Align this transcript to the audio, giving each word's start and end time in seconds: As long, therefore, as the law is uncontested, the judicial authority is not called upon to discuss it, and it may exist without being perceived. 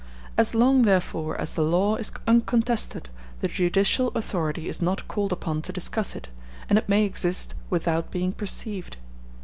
As 0.35 0.55
long, 0.55 0.81
therefore, 0.81 1.39
as 1.39 1.53
the 1.53 1.61
law 1.61 1.95
is 1.95 2.11
uncontested, 2.27 3.11
the 3.41 3.47
judicial 3.47 4.07
authority 4.15 4.67
is 4.67 4.81
not 4.81 5.07
called 5.07 5.31
upon 5.31 5.61
to 5.61 5.71
discuss 5.71 6.15
it, 6.15 6.29
and 6.67 6.79
it 6.79 6.89
may 6.89 7.03
exist 7.03 7.53
without 7.69 8.09
being 8.09 8.31
perceived. 8.31 8.97